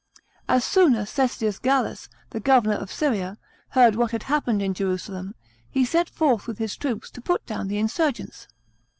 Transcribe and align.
As 0.49 0.63
soon 0.65 0.95
as 0.95 1.11
Cestius 1.11 1.59
Gallus, 1.59 2.09
the 2.31 2.39
governor 2.39 2.73
of 2.73 2.91
Syria, 2.91 3.37
heard 3.69 3.93
what 3.95 4.09
had 4.09 4.23
happened 4.23 4.59
in 4.59 4.73
Jerusalem, 4.73 5.35
he 5.69 5.85
set 5.85 6.09
forth 6.09 6.47
with 6.47 6.57
his 6.57 6.75
troops 6.75 7.11
to 7.11 7.21
put 7.21 7.45
down 7.45 7.67
the 7.67 7.77
insurgents. 7.77 8.47